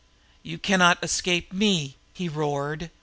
"You 0.41 0.57
can 0.57 0.79
not 0.79 0.97
escape 1.03 1.53
me!" 1.53 1.95
he 2.11 2.27
roared. 2.27 2.89